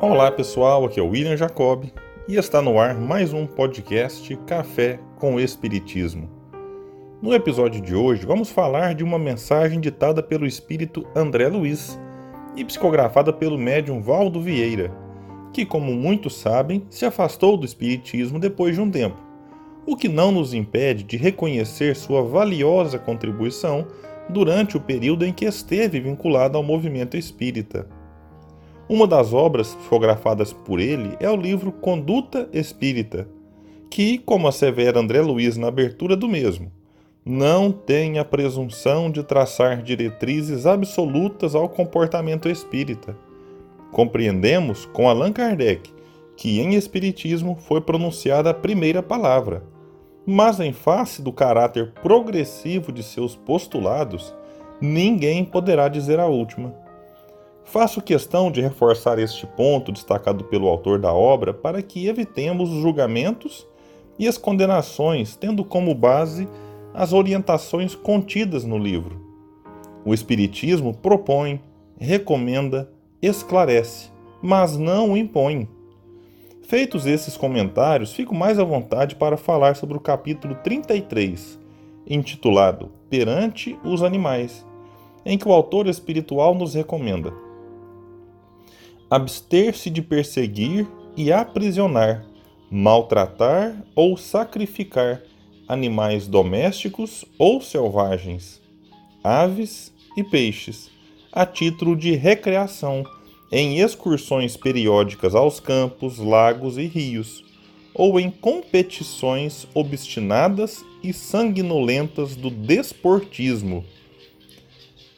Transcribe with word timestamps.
Olá 0.00 0.30
pessoal, 0.30 0.84
aqui 0.84 1.00
é 1.00 1.02
o 1.02 1.08
William 1.08 1.36
Jacob 1.36 1.86
e 2.28 2.36
está 2.36 2.62
no 2.62 2.78
ar 2.78 2.94
mais 2.94 3.32
um 3.32 3.44
podcast 3.44 4.36
Café 4.46 5.00
com 5.16 5.40
Espiritismo. 5.40 6.30
No 7.20 7.34
episódio 7.34 7.80
de 7.80 7.96
hoje 7.96 8.24
vamos 8.24 8.48
falar 8.48 8.94
de 8.94 9.02
uma 9.02 9.18
mensagem 9.18 9.80
ditada 9.80 10.22
pelo 10.22 10.46
espírito 10.46 11.04
André 11.16 11.48
Luiz 11.48 11.98
e 12.54 12.64
psicografada 12.64 13.32
pelo 13.32 13.58
médium 13.58 14.00
Valdo 14.00 14.40
Vieira, 14.40 14.96
que, 15.52 15.66
como 15.66 15.92
muitos 15.92 16.36
sabem, 16.36 16.86
se 16.88 17.04
afastou 17.04 17.56
do 17.56 17.66
espiritismo 17.66 18.38
depois 18.38 18.76
de 18.76 18.80
um 18.80 18.88
tempo, 18.88 19.20
o 19.84 19.96
que 19.96 20.08
não 20.08 20.30
nos 20.30 20.54
impede 20.54 21.02
de 21.02 21.16
reconhecer 21.16 21.96
sua 21.96 22.22
valiosa 22.22 23.00
contribuição 23.00 23.84
durante 24.28 24.76
o 24.76 24.80
período 24.80 25.26
em 25.26 25.32
que 25.32 25.44
esteve 25.44 25.98
vinculado 25.98 26.56
ao 26.56 26.62
movimento 26.62 27.16
espírita. 27.16 27.97
Uma 28.88 29.06
das 29.06 29.34
obras 29.34 29.74
psicografadas 29.74 30.52
por 30.52 30.80
ele 30.80 31.14
é 31.20 31.30
o 31.30 31.36
livro 31.36 31.70
Conduta 31.70 32.48
Espírita, 32.54 33.28
que, 33.90 34.16
como 34.18 34.48
assevera 34.48 34.98
André 34.98 35.20
Luiz 35.20 35.58
na 35.58 35.68
abertura 35.68 36.16
do 36.16 36.26
mesmo, 36.26 36.72
não 37.22 37.70
tem 37.70 38.18
a 38.18 38.24
presunção 38.24 39.10
de 39.10 39.22
traçar 39.22 39.82
diretrizes 39.82 40.64
absolutas 40.64 41.54
ao 41.54 41.68
comportamento 41.68 42.48
espírita. 42.48 43.14
Compreendemos 43.92 44.86
com 44.86 45.08
Allan 45.08 45.32
Kardec 45.32 45.92
que 46.34 46.60
em 46.60 46.74
Espiritismo 46.74 47.56
foi 47.56 47.82
pronunciada 47.82 48.48
a 48.50 48.54
primeira 48.54 49.02
palavra, 49.02 49.64
mas 50.24 50.60
em 50.60 50.72
face 50.72 51.20
do 51.20 51.32
caráter 51.32 51.92
progressivo 52.00 52.92
de 52.92 53.02
seus 53.02 53.36
postulados, 53.36 54.34
ninguém 54.80 55.44
poderá 55.44 55.88
dizer 55.88 56.18
a 56.20 56.26
última. 56.26 56.87
Faço 57.70 58.00
questão 58.00 58.50
de 58.50 58.62
reforçar 58.62 59.18
este 59.18 59.46
ponto 59.46 59.92
destacado 59.92 60.42
pelo 60.44 60.68
autor 60.68 60.98
da 60.98 61.12
obra 61.12 61.52
para 61.52 61.82
que 61.82 62.06
evitemos 62.08 62.70
os 62.70 62.80
julgamentos 62.80 63.66
e 64.18 64.26
as 64.26 64.38
condenações, 64.38 65.36
tendo 65.36 65.62
como 65.62 65.94
base 65.94 66.48
as 66.94 67.12
orientações 67.12 67.94
contidas 67.94 68.64
no 68.64 68.78
livro. 68.78 69.20
O 70.02 70.14
Espiritismo 70.14 70.94
propõe, 70.94 71.60
recomenda, 72.00 72.90
esclarece, 73.20 74.10
mas 74.40 74.78
não 74.78 75.14
impõe. 75.14 75.68
Feitos 76.62 77.04
esses 77.04 77.36
comentários, 77.36 78.14
fico 78.14 78.34
mais 78.34 78.58
à 78.58 78.64
vontade 78.64 79.14
para 79.14 79.36
falar 79.36 79.76
sobre 79.76 79.94
o 79.94 80.00
capítulo 80.00 80.54
33, 80.64 81.58
intitulado 82.08 82.90
Perante 83.10 83.78
os 83.84 84.02
Animais, 84.02 84.66
em 85.22 85.36
que 85.36 85.46
o 85.46 85.52
autor 85.52 85.86
espiritual 85.86 86.54
nos 86.54 86.72
recomenda 86.72 87.46
abster-se 89.10 89.88
de 89.88 90.02
perseguir 90.02 90.86
e 91.16 91.32
aprisionar, 91.32 92.24
maltratar 92.70 93.84
ou 93.94 94.16
sacrificar 94.16 95.22
animais 95.66 96.26
domésticos 96.26 97.24
ou 97.38 97.60
selvagens, 97.60 98.60
aves 99.24 99.92
e 100.16 100.22
peixes, 100.22 100.90
a 101.32 101.46
título 101.46 101.96
de 101.96 102.14
recreação 102.14 103.04
em 103.50 103.80
excursões 103.80 104.56
periódicas 104.56 105.34
aos 105.34 105.58
campos, 105.58 106.18
lagos 106.18 106.76
e 106.76 106.86
rios, 106.86 107.44
ou 107.94 108.20
em 108.20 108.30
competições 108.30 109.66
obstinadas 109.74 110.84
e 111.02 111.12
sanguinolentas 111.12 112.36
do 112.36 112.50
desportismo 112.50 113.84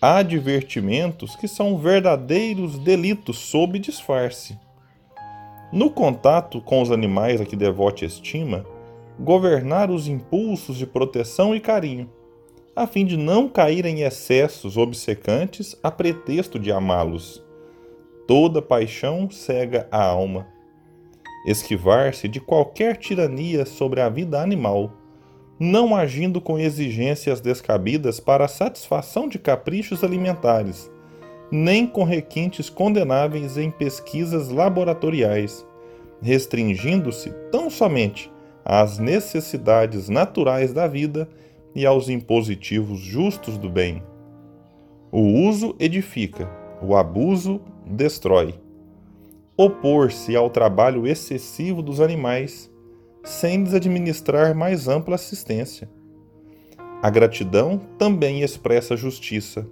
há 0.00 0.22
divertimentos 0.22 1.34
que 1.34 1.48
são 1.48 1.76
verdadeiros 1.76 2.78
delitos 2.78 3.38
sob 3.38 3.78
disfarce. 3.78 4.56
No 5.72 5.90
contato 5.90 6.60
com 6.60 6.80
os 6.80 6.90
animais 6.90 7.40
a 7.40 7.44
que 7.44 7.56
devote 7.56 8.04
estima, 8.04 8.64
governar 9.18 9.90
os 9.90 10.06
impulsos 10.06 10.76
de 10.76 10.86
proteção 10.86 11.54
e 11.54 11.60
carinho, 11.60 12.10
a 12.74 12.86
fim 12.86 13.04
de 13.04 13.16
não 13.16 13.48
cair 13.48 13.84
em 13.84 14.02
excessos 14.02 14.76
obcecantes 14.76 15.76
a 15.82 15.90
pretexto 15.90 16.58
de 16.58 16.70
amá-los. 16.70 17.44
Toda 18.26 18.62
paixão 18.62 19.28
cega 19.30 19.88
a 19.90 20.02
alma. 20.02 20.46
Esquivar-se 21.44 22.28
de 22.28 22.38
qualquer 22.40 22.96
tirania 22.96 23.66
sobre 23.66 24.00
a 24.00 24.08
vida 24.08 24.40
animal 24.40 24.92
não 25.58 25.96
agindo 25.96 26.40
com 26.40 26.58
exigências 26.58 27.40
descabidas 27.40 28.20
para 28.20 28.44
a 28.44 28.48
satisfação 28.48 29.28
de 29.28 29.38
caprichos 29.38 30.04
alimentares, 30.04 30.90
nem 31.50 31.86
com 31.86 32.04
requintes 32.04 32.70
condenáveis 32.70 33.58
em 33.58 33.70
pesquisas 33.70 34.50
laboratoriais, 34.50 35.66
restringindo-se 36.22 37.30
tão 37.50 37.68
somente 37.68 38.30
às 38.64 38.98
necessidades 38.98 40.08
naturais 40.08 40.72
da 40.72 40.86
vida 40.86 41.28
e 41.74 41.86
aos 41.86 42.08
impositivos 42.08 43.00
justos 43.00 43.56
do 43.56 43.68
bem. 43.68 44.02
O 45.10 45.20
uso 45.20 45.74
edifica, 45.80 46.48
o 46.82 46.94
abuso 46.94 47.60
destrói. 47.86 48.54
Opor-se 49.56 50.36
ao 50.36 50.50
trabalho 50.50 51.06
excessivo 51.06 51.82
dos 51.82 52.00
animais 52.00 52.70
sem 53.28 53.62
lhes 53.62 53.74
administrar 53.74 54.54
mais 54.54 54.88
ampla 54.88 55.14
assistência. 55.14 55.86
A 57.02 57.10
gratidão 57.10 57.78
também 57.98 58.40
expressa 58.40 58.96
justiça. 58.96 59.68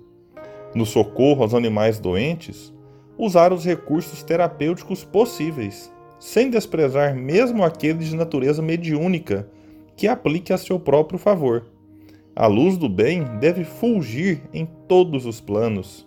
No 0.75 0.85
socorro 0.85 1.43
aos 1.43 1.55
animais 1.55 1.99
doentes, 1.99 2.71
usar 3.17 3.55
os 3.55 3.65
recursos 3.65 4.23
terapêuticos 4.23 5.05
possíveis, 5.05 5.91
sem 6.21 6.51
desprezar 6.51 7.17
mesmo 7.17 7.65
aqueles 7.65 8.09
de 8.09 8.15
natureza 8.15 8.61
mediúnica 8.61 9.49
que 9.97 10.07
aplique 10.07 10.53
a 10.53 10.59
seu 10.59 10.79
próprio 10.79 11.19
favor. 11.19 11.65
A 12.37 12.47
luz 12.47 12.77
do 12.77 12.91
bem 12.91 13.25
deve 13.41 13.65
fulgir 13.65 14.43
em 14.53 14.67
todos 14.87 15.25
os 15.25 15.41
planos. 15.41 16.07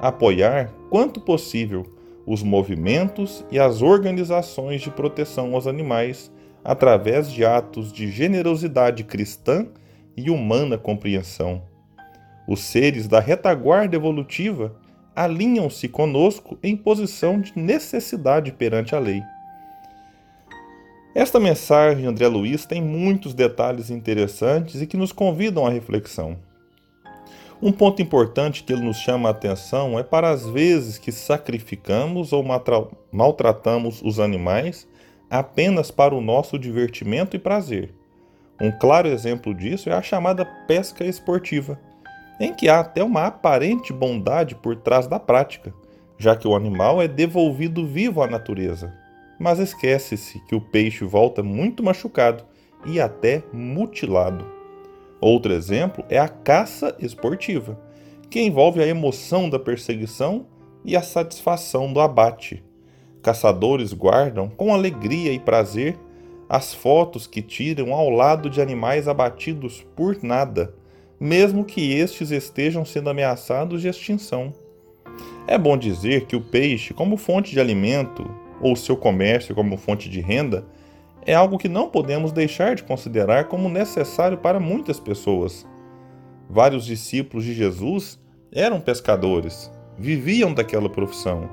Apoiar, 0.00 0.72
quanto 0.88 1.20
possível, 1.20 1.84
os 2.24 2.42
movimentos 2.42 3.44
e 3.50 3.58
as 3.58 3.82
organizações 3.82 4.80
de 4.80 4.90
proteção 4.90 5.54
aos 5.54 5.66
animais 5.66 6.32
através 6.68 7.32
de 7.32 7.46
atos 7.46 7.90
de 7.90 8.10
generosidade 8.10 9.02
cristã 9.02 9.66
e 10.14 10.28
humana 10.28 10.76
compreensão. 10.76 11.62
Os 12.46 12.60
seres 12.60 13.08
da 13.08 13.20
retaguarda 13.20 13.96
evolutiva 13.96 14.76
alinham-se 15.16 15.88
conosco 15.88 16.58
em 16.62 16.76
posição 16.76 17.40
de 17.40 17.58
necessidade 17.58 18.52
perante 18.52 18.94
a 18.94 18.98
lei. 18.98 19.22
Esta 21.14 21.40
mensagem 21.40 22.02
de 22.02 22.06
André 22.06 22.28
Luiz 22.28 22.66
tem 22.66 22.82
muitos 22.82 23.32
detalhes 23.32 23.88
interessantes 23.88 24.82
e 24.82 24.86
que 24.86 24.98
nos 24.98 25.10
convidam 25.10 25.64
à 25.64 25.70
reflexão. 25.70 26.36
Um 27.62 27.72
ponto 27.72 28.02
importante 28.02 28.62
que 28.62 28.74
ele 28.74 28.84
nos 28.84 28.98
chama 28.98 29.30
a 29.30 29.32
atenção 29.32 29.98
é 29.98 30.02
para 30.02 30.28
as 30.28 30.46
vezes 30.46 30.98
que 30.98 31.12
sacrificamos 31.12 32.30
ou 32.34 32.44
maltratamos 33.10 34.02
os 34.02 34.20
animais 34.20 34.86
apenas 35.30 35.90
para 35.90 36.14
o 36.14 36.20
nosso 36.20 36.58
divertimento 36.58 37.36
e 37.36 37.38
prazer. 37.38 37.94
Um 38.60 38.70
claro 38.70 39.08
exemplo 39.08 39.54
disso 39.54 39.88
é 39.88 39.92
a 39.92 40.02
chamada 40.02 40.44
pesca 40.44 41.04
esportiva, 41.04 41.78
em 42.40 42.52
que 42.52 42.68
há 42.68 42.80
até 42.80 43.02
uma 43.02 43.26
aparente 43.26 43.92
bondade 43.92 44.54
por 44.54 44.76
trás 44.76 45.06
da 45.06 45.18
prática, 45.18 45.72
já 46.16 46.34
que 46.34 46.48
o 46.48 46.56
animal 46.56 47.00
é 47.00 47.06
devolvido 47.06 47.86
vivo 47.86 48.22
à 48.22 48.26
natureza. 48.26 48.92
Mas 49.38 49.58
esquece-se 49.58 50.40
que 50.46 50.54
o 50.54 50.60
peixe 50.60 51.04
volta 51.04 51.42
muito 51.42 51.82
machucado 51.82 52.44
e 52.84 53.00
até 53.00 53.42
mutilado. 53.52 54.44
Outro 55.20 55.52
exemplo 55.52 56.04
é 56.08 56.18
a 56.18 56.28
caça 56.28 56.96
esportiva, 56.98 57.78
que 58.30 58.40
envolve 58.40 58.82
a 58.82 58.86
emoção 58.86 59.48
da 59.48 59.58
perseguição 59.58 60.46
e 60.84 60.96
a 60.96 61.02
satisfação 61.02 61.92
do 61.92 62.00
abate 62.00 62.64
Caçadores 63.22 63.92
guardam 63.92 64.48
com 64.48 64.72
alegria 64.72 65.32
e 65.32 65.38
prazer 65.38 65.98
as 66.48 66.72
fotos 66.72 67.26
que 67.26 67.42
tiram 67.42 67.92
ao 67.92 68.08
lado 68.08 68.48
de 68.48 68.60
animais 68.60 69.06
abatidos 69.06 69.86
por 69.94 70.22
nada, 70.22 70.74
mesmo 71.20 71.64
que 71.64 71.92
estes 71.92 72.30
estejam 72.30 72.84
sendo 72.84 73.10
ameaçados 73.10 73.82
de 73.82 73.88
extinção. 73.88 74.54
É 75.46 75.58
bom 75.58 75.76
dizer 75.76 76.26
que 76.26 76.36
o 76.36 76.40
peixe, 76.40 76.94
como 76.94 77.16
fonte 77.16 77.50
de 77.50 77.60
alimento, 77.60 78.30
ou 78.60 78.74
seu 78.76 78.96
comércio 78.96 79.54
como 79.54 79.76
fonte 79.76 80.08
de 80.08 80.20
renda, 80.20 80.64
é 81.26 81.34
algo 81.34 81.58
que 81.58 81.68
não 81.68 81.90
podemos 81.90 82.32
deixar 82.32 82.74
de 82.74 82.82
considerar 82.82 83.44
como 83.44 83.68
necessário 83.68 84.38
para 84.38 84.58
muitas 84.58 84.98
pessoas. 84.98 85.66
Vários 86.48 86.86
discípulos 86.86 87.44
de 87.44 87.52
Jesus 87.52 88.18
eram 88.50 88.80
pescadores, 88.80 89.70
viviam 89.98 90.54
daquela 90.54 90.88
profissão. 90.88 91.48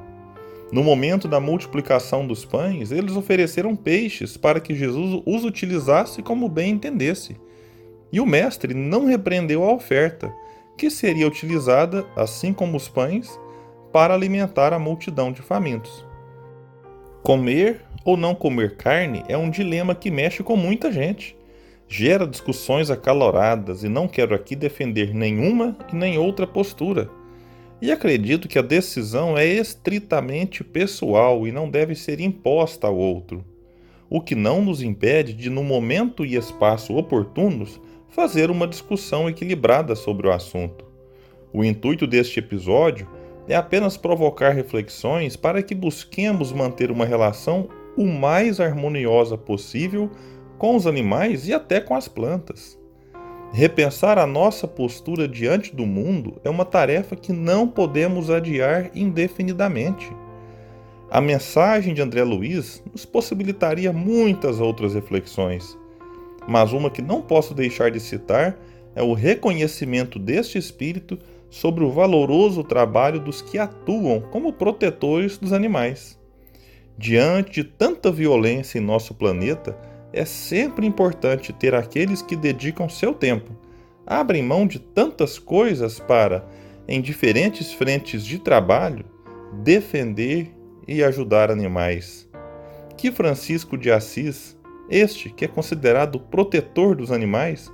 No 0.72 0.84
momento 0.84 1.28
da 1.28 1.40
multiplicação 1.40 2.26
dos 2.26 2.44
pães, 2.44 2.92
eles 2.92 3.16
ofereceram 3.16 3.76
peixes 3.76 4.36
para 4.36 4.60
que 4.60 4.74
Jesus 4.74 5.22
os 5.26 5.44
utilizasse 5.44 6.24
como 6.24 6.50
bem 6.50 6.72
entendesse. 6.72 7.38
E 8.12 8.20
o 8.20 8.26
mestre 8.26 8.74
não 8.74 9.06
repreendeu 9.06 9.64
a 9.64 9.74
oferta, 9.74 10.34
que 10.78 10.90
seria 10.90 11.28
utilizada, 11.28 12.06
assim 12.16 12.52
como 12.52 12.78
os 12.78 12.88
pães, 12.88 13.40
para 13.94 14.14
alimentar 14.14 14.74
a 14.74 14.80
multidão 14.80 15.32
de 15.32 15.42
famintos. 15.42 16.06
Comer 17.24 17.82
ou 18.04 18.18
não 18.18 18.36
comer 18.36 18.76
carne 18.76 19.24
é 19.28 19.38
um 19.38 19.50
dilema 19.50 19.96
que 19.96 20.12
mexe 20.12 20.44
com 20.44 20.58
muita 20.58 20.92
gente. 20.92 21.36
Gera 21.88 22.28
discussões 22.28 22.90
acaloradas 22.90 23.84
e 23.84 23.90
não 23.90 24.08
quero 24.08 24.36
aqui 24.36 24.56
defender 24.56 25.14
nenhuma 25.14 25.78
e 25.92 25.96
nem 25.96 26.18
outra 26.18 26.46
postura. 26.46 27.10
E 27.82 27.92
acredito 27.92 28.48
que 28.48 28.58
a 28.58 28.62
decisão 28.62 29.38
é 29.38 29.46
estritamente 29.46 30.64
pessoal 30.64 31.46
e 31.46 31.52
não 31.52 31.70
deve 31.70 31.94
ser 31.94 32.20
imposta 32.20 32.88
ao 32.88 32.96
outro. 32.96 33.44
O 34.10 34.22
que 34.22 34.36
não 34.36 34.64
nos 34.64 34.82
impede 34.82 35.34
de, 35.34 35.50
no 35.50 35.64
momento 35.64 36.26
e 36.26 36.36
espaço 36.36 36.96
oportunos, 36.96 37.80
fazer 38.10 38.50
uma 38.50 38.68
discussão 38.68 39.28
equilibrada 39.28 39.94
sobre 39.94 40.28
o 40.28 40.32
assunto. 40.32 40.86
O 41.52 41.64
intuito 41.64 42.08
deste 42.08 42.40
episódio 42.40 43.08
é 43.48 43.56
apenas 43.56 43.98
provocar 43.98 44.52
reflexões 44.52 45.36
para 45.36 45.62
que 45.62 45.76
busquemos 45.76 46.52
manter 46.52 46.90
uma 46.90 47.06
relação 47.06 47.68
o 47.98 48.06
mais 48.06 48.60
harmoniosa 48.60 49.38
possível 49.38 50.10
com 50.58 50.76
os 50.76 50.88
animais 50.88 51.48
e 51.48 51.54
até 51.54 51.80
com 51.82 51.96
as 51.96 52.08
plantas. 52.08 52.80
Repensar 53.56 54.18
a 54.18 54.28
nossa 54.28 54.68
postura 54.68 55.30
diante 55.30 55.74
do 55.74 55.86
mundo 55.86 56.42
é 56.44 56.50
uma 56.50 56.66
tarefa 56.66 57.16
que 57.16 57.32
não 57.32 57.66
podemos 57.66 58.30
adiar 58.30 58.92
indefinidamente. 58.94 60.12
A 61.10 61.22
mensagem 61.22 61.94
de 61.94 62.02
André 62.02 62.22
Luiz 62.26 62.84
nos 62.92 63.06
possibilitaria 63.06 63.94
muitas 63.94 64.60
outras 64.60 64.94
reflexões, 64.94 65.78
mas 66.46 66.74
uma 66.74 66.90
que 66.90 67.02
não 67.02 67.22
posso 67.22 67.54
deixar 67.54 67.90
de 67.90 68.02
citar 68.02 68.60
é 68.94 69.02
o 69.02 69.14
reconhecimento 69.14 70.20
deste 70.20 70.58
espírito 70.58 71.18
sobre 71.50 71.82
o 71.86 71.90
valoroso 71.90 72.62
trabalho 72.62 73.22
dos 73.22 73.42
que 73.42 73.58
atuam 73.58 74.20
como 74.20 74.52
protetores 74.52 75.38
dos 75.38 75.54
animais. 75.54 76.20
Diante 76.98 77.64
de 77.64 77.64
tanta 77.64 78.12
violência 78.12 78.80
em 78.80 78.82
nosso 78.82 79.14
planeta, 79.14 79.95
é 80.16 80.24
sempre 80.24 80.88
importante 80.88 81.52
ter 81.52 81.76
aqueles 81.76 82.22
que 82.22 82.38
dedicam 82.38 82.88
seu 82.88 83.14
tempo, 83.14 83.52
abrem 84.08 84.42
mão 84.42 84.66
de 84.66 84.80
tantas 84.80 85.38
coisas 85.38 86.00
para, 86.00 86.48
em 86.88 87.02
diferentes 87.02 87.74
frentes 87.74 88.26
de 88.26 88.40
trabalho, 88.40 89.04
defender 89.62 90.56
e 90.88 91.04
ajudar 91.04 91.52
animais. 91.52 92.30
Que 92.96 93.12
Francisco 93.12 93.78
de 93.78 93.92
Assis, 93.92 94.58
este 94.90 95.30
que 95.30 95.44
é 95.44 95.50
considerado 95.50 96.18
protetor 96.18 96.96
dos 96.96 97.12
animais, 97.12 97.70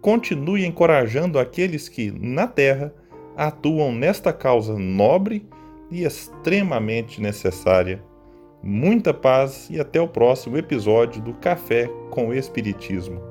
continue 0.00 0.64
encorajando 0.64 1.40
aqueles 1.40 1.88
que, 1.88 2.12
na 2.12 2.46
Terra, 2.46 2.94
atuam 3.36 3.90
nesta 3.90 4.32
causa 4.32 4.78
nobre 4.78 5.44
e 5.90 6.04
extremamente 6.04 7.20
necessária. 7.20 8.00
Muita 8.62 9.14
paz 9.14 9.68
e 9.70 9.80
até 9.80 10.00
o 10.00 10.08
próximo 10.08 10.56
episódio 10.56 11.22
do 11.22 11.32
Café 11.34 11.88
com 12.10 12.28
o 12.28 12.34
Espiritismo. 12.34 13.29